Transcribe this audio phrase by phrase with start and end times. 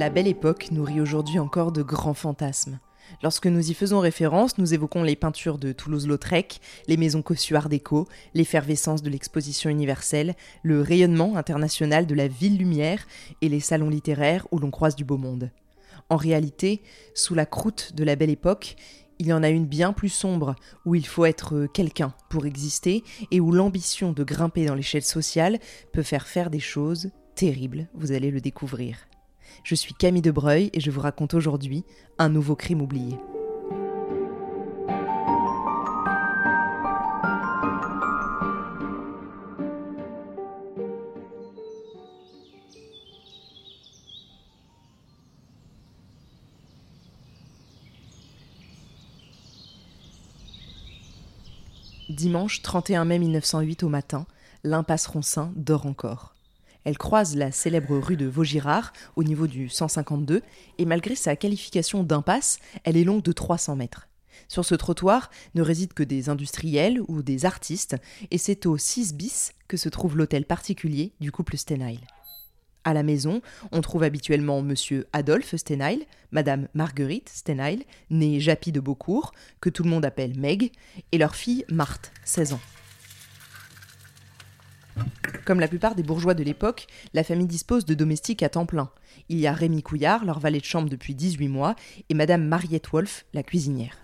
[0.00, 2.78] La belle époque nourrit aujourd'hui encore de grands fantasmes.
[3.22, 6.58] Lorsque nous y faisons référence, nous évoquons les peintures de Toulouse-Lautrec,
[6.88, 12.56] les maisons cossues art déco, l'effervescence de l'exposition universelle, le rayonnement international de la ville
[12.56, 13.06] lumière
[13.42, 15.50] et les salons littéraires où l'on croise du beau monde.
[16.08, 16.80] En réalité,
[17.14, 18.76] sous la croûte de la belle époque,
[19.18, 20.54] il y en a une bien plus sombre,
[20.86, 25.58] où il faut être quelqu'un pour exister et où l'ambition de grimper dans l'échelle sociale
[25.92, 29.09] peut faire faire des choses terribles, vous allez le découvrir.
[29.64, 31.84] Je suis Camille Debreuil et je vous raconte aujourd'hui
[32.18, 33.18] un nouveau crime oublié.
[52.10, 54.26] Dimanche 31 mai 1908 au matin,
[54.64, 56.34] l'impasse Roncin dort encore.
[56.84, 60.42] Elle croise la célèbre rue de Vaugirard au niveau du 152
[60.78, 64.08] et malgré sa qualification d'impasse, elle est longue de 300 mètres.
[64.48, 67.96] Sur ce trottoir ne résident que des industriels ou des artistes
[68.30, 72.00] et c'est au 6 bis que se trouve l'hôtel particulier du couple Stenheil.
[72.82, 73.42] À la maison,
[73.72, 79.82] on trouve habituellement monsieur Adolphe Stenheil, madame Marguerite Stenheil, née Japy de Beaucourt, que tout
[79.82, 80.72] le monde appelle Meg,
[81.12, 82.60] et leur fille Marthe, 16 ans.
[85.44, 88.90] Comme la plupart des bourgeois de l'époque, la famille dispose de domestiques à temps plein.
[89.28, 91.74] Il y a Rémi Couillard, leur valet de chambre depuis 18 mois,
[92.08, 93.96] et madame Mariette Wolf, la cuisinière.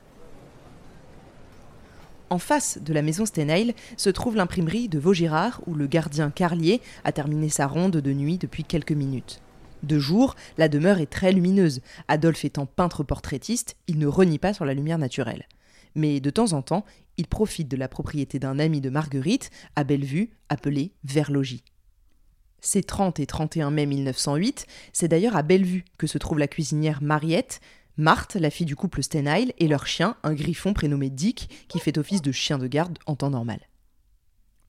[2.28, 6.80] En face de la maison Stenheil se trouve l'imprimerie de Vaugirard où le gardien Carlier
[7.04, 9.40] a terminé sa ronde de nuit depuis quelques minutes.
[9.84, 11.80] De jour, la demeure est très lumineuse.
[12.08, 15.46] Adolphe étant peintre portraitiste, il ne renie pas sur la lumière naturelle.
[15.94, 16.84] Mais de temps en temps,
[17.16, 21.64] il profite de la propriété d'un ami de Marguerite, à Bellevue, appelé Verlogis.
[22.60, 27.02] C'est 30 et 31 mai 1908, c'est d'ailleurs à Bellevue que se trouve la cuisinière
[27.02, 27.60] Mariette,
[27.98, 31.96] Marthe, la fille du couple Stenheil, et leur chien, un griffon prénommé Dick, qui fait
[31.96, 33.60] office de chien de garde en temps normal.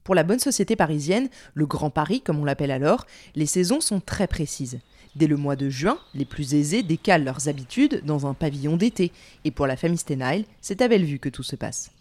[0.03, 3.05] Pour la bonne société parisienne, le Grand Paris comme on l'appelle alors,
[3.35, 4.79] les saisons sont très précises.
[5.17, 9.11] Dès le mois de juin, les plus aisés décalent leurs habitudes dans un pavillon d'été,
[9.43, 11.91] et pour la famille Stenheil, c'est à Bellevue que tout se passe.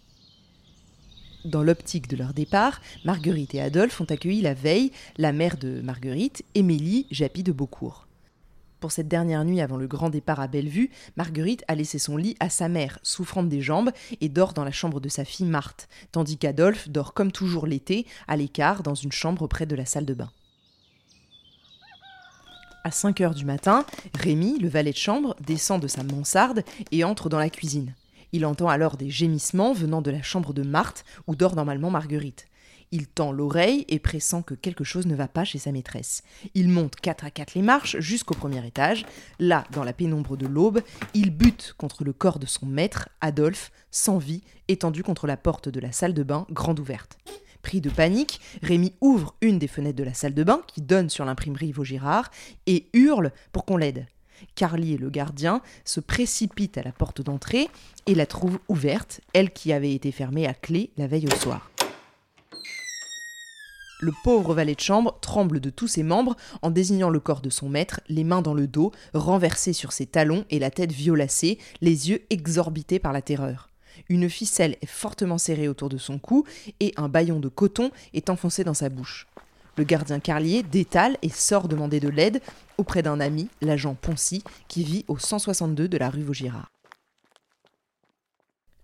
[1.46, 5.80] Dans l'optique de leur départ, Marguerite et Adolphe ont accueilli la veille la mère de
[5.80, 8.08] Marguerite, Émilie Japy de Beaucourt.
[8.80, 12.34] Pour cette dernière nuit avant le grand départ à Bellevue, Marguerite a laissé son lit
[12.40, 15.88] à sa mère, souffrante des jambes, et dort dans la chambre de sa fille Marthe,
[16.10, 20.04] tandis qu'Adolphe dort comme toujours l'été, à l'écart, dans une chambre près de la salle
[20.04, 20.32] de bain.
[22.82, 23.86] À 5 heures du matin,
[24.18, 27.94] Rémi, le valet de chambre, descend de sa mansarde et entre dans la cuisine.
[28.36, 32.48] Il entend alors des gémissements venant de la chambre de Marthe, où dort normalement Marguerite.
[32.92, 36.22] Il tend l'oreille et pressent que quelque chose ne va pas chez sa maîtresse.
[36.52, 39.06] Il monte quatre à quatre les marches jusqu'au premier étage.
[39.38, 40.82] Là, dans la pénombre de l'aube,
[41.14, 45.70] il bute contre le corps de son maître, Adolphe, sans vie, étendu contre la porte
[45.70, 47.16] de la salle de bain, grande ouverte.
[47.62, 51.08] Pris de panique, Rémi ouvre une des fenêtres de la salle de bain qui donne
[51.08, 52.30] sur l'imprimerie Vaugirard
[52.66, 54.06] et hurle pour qu'on l'aide.
[54.54, 57.68] Carlier, le gardien, se précipite à la porte d'entrée
[58.06, 61.70] et la trouve ouverte, elle qui avait été fermée à clé la veille au soir.
[63.98, 67.48] Le pauvre valet de chambre tremble de tous ses membres en désignant le corps de
[67.48, 71.58] son maître, les mains dans le dos, renversé sur ses talons et la tête violacée,
[71.80, 73.70] les yeux exorbités par la terreur.
[74.10, 76.44] Une ficelle est fortement serrée autour de son cou
[76.80, 79.26] et un baillon de coton est enfoncé dans sa bouche.
[79.76, 82.40] Le gardien Carlier détale et sort demander de l'aide
[82.78, 86.70] auprès d'un ami, l'agent Poncy, qui vit au 162 de la rue Vaugirard.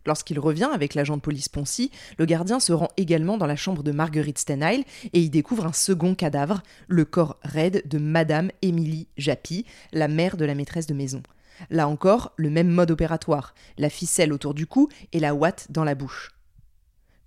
[0.04, 3.82] Lorsqu'il revient avec l'agent de police Poncy, le gardien se rend également dans la chambre
[3.82, 9.06] de Marguerite Stenheil et y découvre un second cadavre, le corps raide de Madame Émilie
[9.16, 11.22] Japy, la mère de la maîtresse de maison.
[11.70, 15.84] Là encore, le même mode opératoire, la ficelle autour du cou et la ouate dans
[15.84, 16.32] la bouche.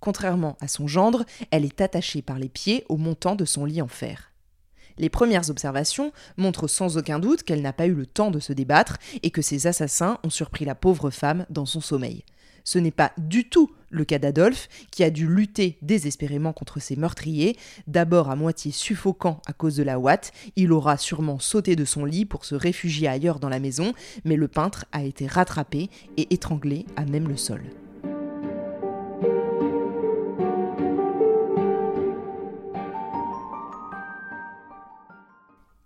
[0.00, 3.82] Contrairement à son gendre, elle est attachée par les pieds au montant de son lit
[3.82, 4.32] en fer.
[4.98, 8.52] Les premières observations montrent sans aucun doute qu'elle n'a pas eu le temps de se
[8.52, 12.24] débattre et que ses assassins ont surpris la pauvre femme dans son sommeil.
[12.64, 16.96] Ce n'est pas du tout le cas d'Adolphe, qui a dû lutter désespérément contre ses
[16.96, 17.56] meurtriers,
[17.86, 22.04] d'abord à moitié suffocant à cause de la ouate, il aura sûrement sauté de son
[22.04, 23.92] lit pour se réfugier ailleurs dans la maison,
[24.24, 27.62] mais le peintre a été rattrapé et étranglé à même le sol.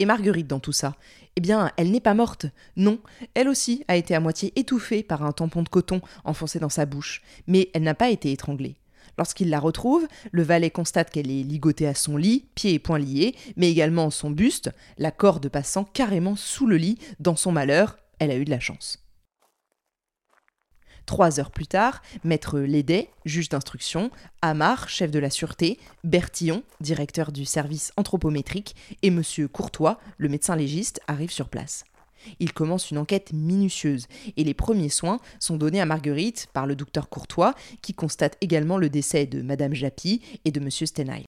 [0.01, 0.97] Et Marguerite dans tout ça
[1.37, 2.47] Eh bien, elle n'est pas morte.
[2.75, 2.99] Non,
[3.35, 6.87] elle aussi a été à moitié étouffée par un tampon de coton enfoncé dans sa
[6.87, 8.77] bouche, mais elle n'a pas été étranglée.
[9.19, 12.99] Lorsqu'il la retrouve, le valet constate qu'elle est ligotée à son lit, pieds et poings
[12.99, 16.99] liés, mais également son buste, la corde passant carrément sous le lit.
[17.19, 19.05] Dans son malheur, elle a eu de la chance.
[21.07, 24.11] Trois heures plus tard, maître Lédet, juge d'instruction,
[24.43, 30.57] Amar, chef de la sûreté, Bertillon, directeur du service anthropométrique, et monsieur Courtois, le médecin
[30.57, 31.85] légiste, arrivent sur place.
[32.39, 34.07] Il commence une enquête minutieuse
[34.37, 38.77] et les premiers soins sont donnés à Marguerite par le docteur Courtois qui constate également
[38.77, 41.25] le décès de madame Japy et de monsieur Stenay.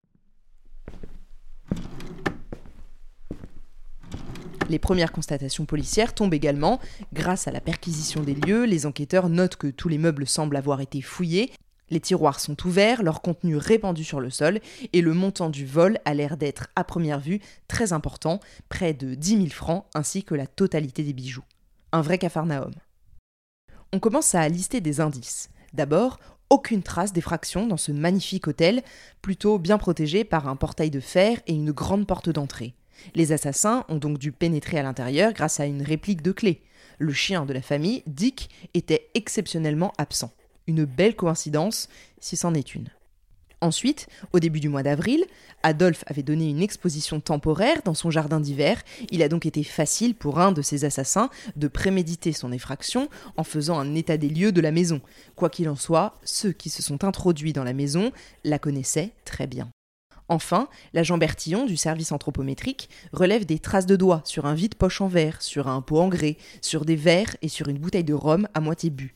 [4.73, 6.81] Les premières constatations policières tombent également.
[7.13, 10.81] Grâce à la perquisition des lieux, les enquêteurs notent que tous les meubles semblent avoir
[10.81, 11.53] été fouillés
[11.91, 14.61] les tiroirs sont ouverts, leur contenu répandu sur le sol,
[14.95, 17.39] et le montant du vol a l'air d'être, à première vue,
[17.69, 18.41] très important,
[18.71, 21.45] près de 10 000 francs, ainsi que la totalité des bijoux.
[21.93, 22.73] Un vrai cafarnaum.
[23.93, 25.51] On commence à lister des indices.
[25.75, 26.19] D'abord,
[26.49, 28.83] aucune trace d'effraction dans ce magnifique hôtel,
[29.21, 32.75] plutôt bien protégé par un portail de fer et une grande porte d'entrée.
[33.15, 36.63] Les assassins ont donc dû pénétrer à l'intérieur grâce à une réplique de clé.
[36.99, 40.33] Le chien de la famille, Dick, était exceptionnellement absent.
[40.67, 41.89] Une belle coïncidence,
[42.21, 42.89] si c'en est une.
[43.63, 45.25] Ensuite, au début du mois d'avril,
[45.63, 48.83] Adolphe avait donné une exposition temporaire dans son jardin d'hiver.
[49.13, 53.45] Il a donc été facile pour un de ses assassins de préméditer son effraction en
[53.45, 55.01] faisant un état des lieux de la maison.
[55.37, 58.11] Quoi qu'il en soit, ceux qui se sont introduits dans la maison
[58.43, 59.71] la connaissaient très bien.
[60.33, 65.03] Enfin, l'agent Bertillon du service anthropométrique relève des traces de doigts sur un vide poche
[65.03, 68.15] en verre, sur un pot en grès, sur des verres et sur une bouteille de
[68.15, 69.13] rhum à moitié bu.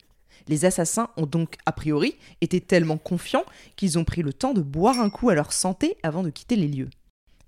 [0.46, 3.46] Les assassins ont donc, a priori, été tellement confiants
[3.76, 6.54] qu'ils ont pris le temps de boire un coup à leur santé avant de quitter
[6.54, 6.90] les lieux.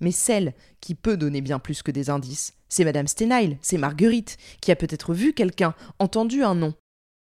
[0.01, 4.39] Mais celle qui peut donner bien plus que des indices, c'est Madame Stenheil, c'est Marguerite,
[4.63, 6.73] qui a peut-être vu quelqu'un, entendu un nom.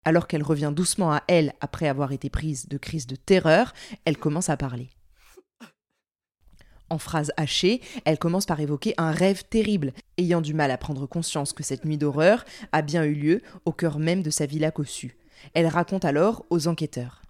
[0.04, 3.72] Alors qu'elle revient doucement à elle après avoir été prise de crise de terreur,
[4.04, 4.90] elle commence à parler.
[6.92, 11.06] En phrase hachée, elle commence par évoquer un rêve terrible, ayant du mal à prendre
[11.06, 14.70] conscience que cette nuit d'horreur a bien eu lieu au cœur même de sa villa
[14.70, 15.16] cossue.
[15.54, 17.22] Elle raconte alors aux enquêteurs.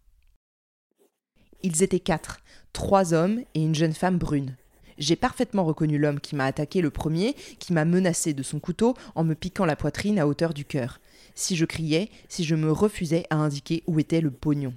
[1.62, 2.40] Ils étaient quatre,
[2.72, 4.56] trois hommes et une jeune femme brune.
[4.98, 8.94] J'ai parfaitement reconnu l'homme qui m'a attaqué le premier, qui m'a menacé de son couteau
[9.14, 10.98] en me piquant la poitrine à hauteur du cœur.
[11.36, 14.74] Si je criais, si je me refusais à indiquer où était le pognon.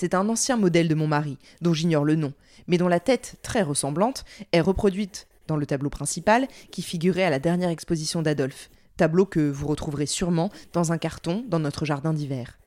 [0.00, 2.32] C'est un ancien modèle de mon mari, dont j'ignore le nom,
[2.68, 7.30] mais dont la tête, très ressemblante, est reproduite dans le tableau principal qui figurait à
[7.30, 12.12] la dernière exposition d'Adolphe, tableau que vous retrouverez sûrement dans un carton dans notre jardin
[12.12, 12.60] d'hiver.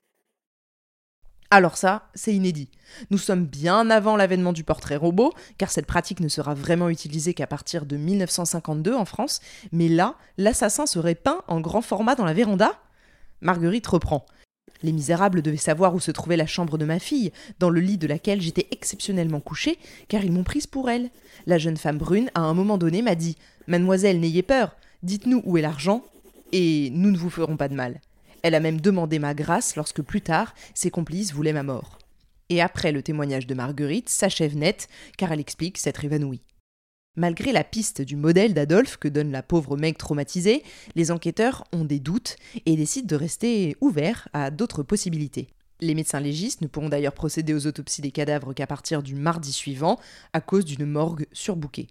[1.52, 2.68] Alors ça, c'est inédit.
[3.12, 7.34] Nous sommes bien avant l'avènement du portrait robot, car cette pratique ne sera vraiment utilisée
[7.34, 9.40] qu'à partir de 1952 en France,
[9.72, 12.78] mais là, l'assassin serait peint en grand format dans la véranda?
[13.40, 14.26] Marguerite reprend.
[14.84, 17.98] Les misérables devaient savoir où se trouvait la chambre de ma fille, dans le lit
[17.98, 21.10] de laquelle j'étais exceptionnellement couchée, car ils m'ont prise pour elle.
[21.46, 23.38] La jeune femme brune, à un moment donné, m'a dit
[23.68, 26.04] Mademoiselle, n'ayez peur, dites-nous où est l'argent,
[26.52, 28.02] et nous ne vous ferons pas de mal.
[28.44, 32.00] Elle a même demandé ma grâce lorsque plus tard, ses complices voulaient ma mort.
[32.50, 34.88] Et après le témoignage de Marguerite s'achève net,
[35.18, 36.42] car elle explique s'être évanouie.
[37.18, 40.64] Malgré la piste du modèle d'Adolphe que donne la pauvre Meg traumatisée,
[40.96, 45.50] les enquêteurs ont des doutes et décident de rester ouverts à d'autres possibilités.
[45.82, 49.52] Les médecins légistes ne pourront d'ailleurs procéder aux autopsies des cadavres qu'à partir du mardi
[49.52, 50.00] suivant,
[50.32, 51.88] à cause d'une morgue surbookée.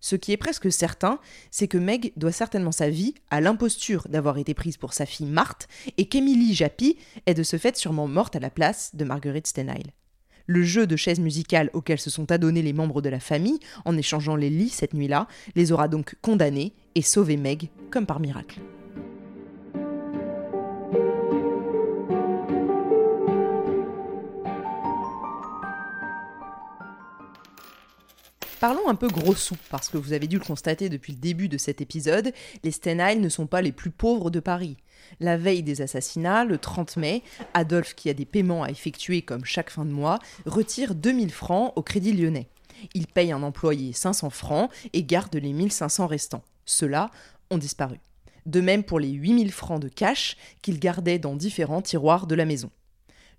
[0.00, 1.20] Ce qui est presque certain,
[1.52, 5.26] c'est que Meg doit certainement sa vie à l'imposture d'avoir été prise pour sa fille
[5.26, 9.46] Marthe et qu'Emily Japy est de ce fait sûrement morte à la place de Marguerite
[9.46, 9.92] Stenheil.
[10.50, 13.96] Le jeu de chaises musicales auquel se sont adonnés les membres de la famille en
[13.96, 18.58] échangeant les lits cette nuit-là les aura donc condamnés et sauvé Meg comme par miracle.
[28.58, 31.48] Parlons un peu gros sous, parce que vous avez dû le constater depuis le début
[31.48, 32.32] de cet épisode,
[32.64, 34.76] les Stenheil ne sont pas les plus pauvres de Paris.
[35.20, 37.22] La veille des assassinats, le 30 mai,
[37.54, 41.72] Adolphe, qui a des paiements à effectuer comme chaque fin de mois, retire 2000 francs
[41.76, 42.48] au Crédit Lyonnais.
[42.94, 46.44] Il paye un employé 500 francs et garde les 1500 restants.
[46.64, 47.10] Ceux-là
[47.50, 47.98] ont disparu.
[48.46, 52.44] De même pour les 8000 francs de cash qu'il gardait dans différents tiroirs de la
[52.44, 52.70] maison.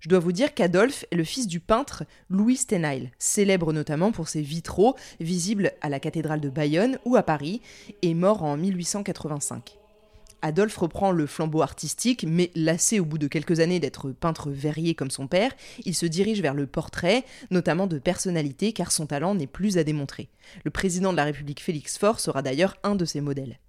[0.02, 4.28] Je dois vous dire qu'Adolphe est le fils du peintre Louis Stenheil, célèbre notamment pour
[4.28, 7.62] ses vitraux visibles à la cathédrale de Bayonne ou à Paris,
[8.02, 9.81] et mort en 1885.
[10.42, 14.94] Adolphe reprend le flambeau artistique, mais lassé au bout de quelques années d'être peintre verrier
[14.94, 15.52] comme son père,
[15.84, 19.84] il se dirige vers le portrait, notamment de personnalités, car son talent n'est plus à
[19.84, 20.28] démontrer.
[20.64, 23.60] Le président de la République Félix Faure sera d'ailleurs un de ses modèles.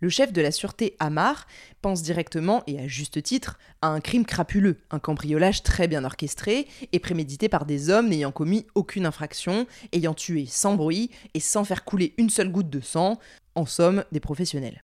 [0.00, 1.46] Le chef de la sûreté Amar
[1.82, 6.68] pense directement, et à juste titre, à un crime crapuleux, un cambriolage très bien orchestré
[6.92, 11.64] et prémédité par des hommes n'ayant commis aucune infraction, ayant tué sans bruit et sans
[11.64, 13.18] faire couler une seule goutte de sang,
[13.56, 14.80] en somme des professionnels.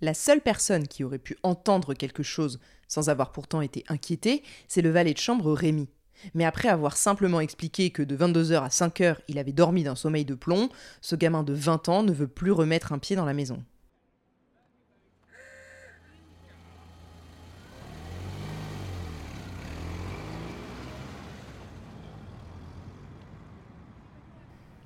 [0.00, 4.82] La seule personne qui aurait pu entendre quelque chose sans avoir pourtant été inquiété, c'est
[4.82, 5.88] le valet de chambre Rémi.
[6.34, 10.24] Mais après avoir simplement expliqué que de 22h à 5h il avait dormi d'un sommeil
[10.24, 10.68] de plomb,
[11.00, 13.62] ce gamin de 20 ans ne veut plus remettre un pied dans la maison.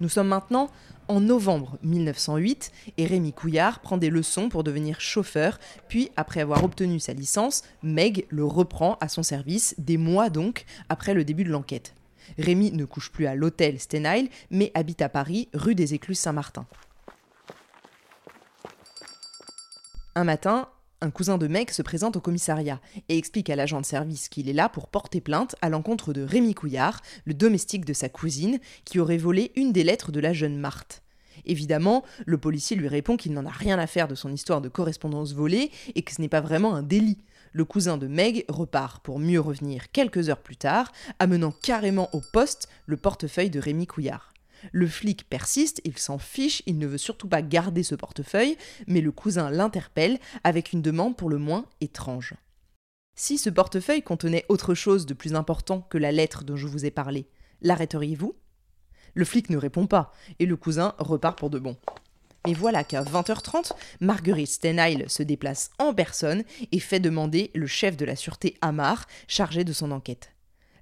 [0.02, 0.68] Nous sommes maintenant
[1.06, 6.64] en novembre 1908 et Rémi Couillard prend des leçons pour devenir chauffeur, puis après avoir
[6.64, 11.44] obtenu sa licence, Meg le reprend à son service, des mois donc après le début
[11.44, 11.94] de l'enquête.
[12.36, 16.66] Rémi ne couche plus à l'hôtel Stenheil, mais habite à Paris, rue des Écluses Saint-Martin.
[20.16, 20.68] Un matin,
[21.02, 24.48] un cousin de Meg se présente au commissariat et explique à l'agent de service qu'il
[24.48, 28.60] est là pour porter plainte à l'encontre de Rémi Couillard, le domestique de sa cousine,
[28.84, 31.02] qui aurait volé une des lettres de la jeune Marthe.
[31.44, 34.68] Évidemment, le policier lui répond qu'il n'en a rien à faire de son histoire de
[34.68, 37.18] correspondance volée et que ce n'est pas vraiment un délit.
[37.52, 42.20] Le cousin de Meg repart pour mieux revenir quelques heures plus tard, amenant carrément au
[42.20, 44.31] poste le portefeuille de Rémi Couillard.
[44.70, 49.00] Le flic persiste, il s'en fiche, il ne veut surtout pas garder ce portefeuille, mais
[49.00, 52.34] le cousin l'interpelle avec une demande pour le moins étrange.
[53.14, 56.86] Si ce portefeuille contenait autre chose de plus important que la lettre dont je vous
[56.86, 57.26] ai parlé,
[57.60, 58.34] l'arrêteriez-vous?
[59.14, 61.76] Le flic ne répond pas, et le cousin repart pour de bon.
[62.46, 66.42] Mais voilà qu'à 20h30, Marguerite Stenheil se déplace en personne
[66.72, 70.31] et fait demander le chef de la sûreté Amar, chargé de son enquête.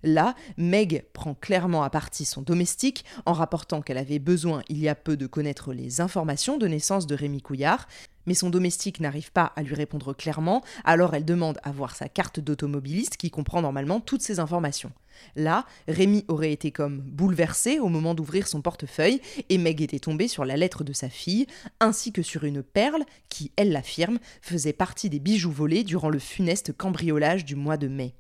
[0.03, 4.89] Là, Meg prend clairement à partie son domestique en rapportant qu'elle avait besoin il y
[4.89, 7.87] a peu de connaître les informations de naissance de Rémi Couillard,
[8.27, 12.09] mais son domestique n'arrive pas à lui répondre clairement, alors elle demande à voir sa
[12.09, 14.93] carte d'automobiliste qui comprend normalement toutes ces informations.
[15.37, 20.29] Là, Rémi aurait été comme bouleversé au moment d'ouvrir son portefeuille et Meg était tombée
[20.29, 21.47] sur la lettre de sa fille,
[21.81, 26.19] ainsi que sur une perle qui, elle l'affirme, faisait partie des bijoux volés durant le
[26.19, 28.15] funeste cambriolage du mois de mai.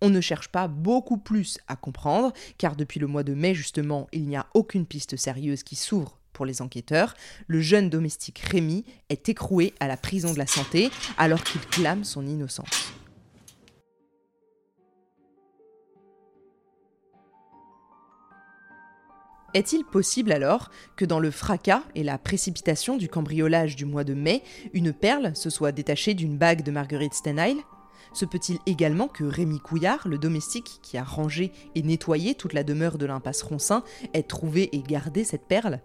[0.00, 4.08] On ne cherche pas beaucoup plus à comprendre, car depuis le mois de mai justement,
[4.12, 7.14] il n'y a aucune piste sérieuse qui s'ouvre pour les enquêteurs.
[7.46, 12.04] Le jeune domestique Rémi est écroué à la prison de la santé alors qu'il clame
[12.04, 12.92] son innocence.
[19.54, 24.12] Est-il possible alors que dans le fracas et la précipitation du cambriolage du mois de
[24.12, 24.42] mai,
[24.74, 27.56] une perle se soit détachée d'une bague de Marguerite Stenheil
[28.16, 32.64] se peut-il également que Rémi Couillard, le domestique qui a rangé et nettoyé toute la
[32.64, 35.80] demeure de l'impasse Roncin, ait trouvé et gardé cette perle?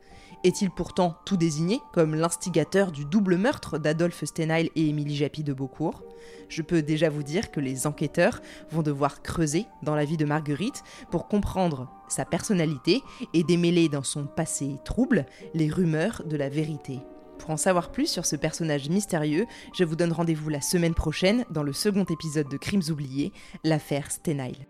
[0.45, 5.51] Est-il pourtant tout désigné comme l'instigateur du double meurtre d'Adolphe Stenheil et Émilie Japy de
[5.51, 6.03] Beaucourt?
[6.47, 10.25] Je peux déjà vous dire que les enquêteurs vont devoir creuser dans la vie de
[10.25, 13.01] Marguerite pour comprendre sa personnalité
[13.33, 16.99] et démêler dans son passé trouble les rumeurs de la vérité.
[17.41, 21.43] Pour en savoir plus sur ce personnage mystérieux, je vous donne rendez-vous la semaine prochaine
[21.49, 23.33] dans le second épisode de Crimes oubliés,
[23.63, 24.67] l'affaire Stenheil.